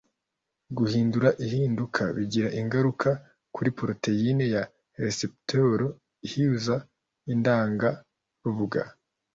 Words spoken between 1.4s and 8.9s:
ihinduka bigira ingaruka kuri poroteyine ya reseptor ihuza indangarubuga